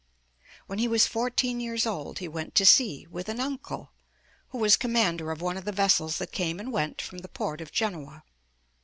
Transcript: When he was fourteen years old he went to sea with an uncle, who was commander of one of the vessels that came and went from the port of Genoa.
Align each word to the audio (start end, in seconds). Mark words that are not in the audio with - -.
When 0.65 0.79
he 0.79 0.87
was 0.87 1.05
fourteen 1.05 1.59
years 1.59 1.85
old 1.85 2.17
he 2.17 2.27
went 2.27 2.55
to 2.55 2.65
sea 2.65 3.05
with 3.11 3.29
an 3.29 3.39
uncle, 3.39 3.91
who 4.49 4.57
was 4.57 4.75
commander 4.75 5.29
of 5.29 5.41
one 5.43 5.57
of 5.57 5.65
the 5.65 5.71
vessels 5.71 6.17
that 6.17 6.31
came 6.31 6.59
and 6.59 6.71
went 6.71 6.99
from 7.03 7.19
the 7.19 7.29
port 7.29 7.61
of 7.61 7.71
Genoa. 7.71 8.23